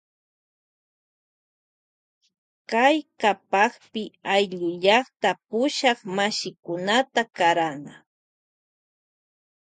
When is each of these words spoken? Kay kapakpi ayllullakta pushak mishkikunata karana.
Kay 2.71 2.95
kapakpi 3.21 4.03
ayllullakta 4.33 5.29
pushak 5.47 5.99
mishkikunata 6.15 7.21
karana. 7.37 7.93